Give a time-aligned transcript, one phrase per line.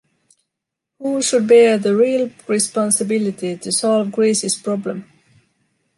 [0.97, 5.07] Who should bear the real responsibility to solve Greece’s problem?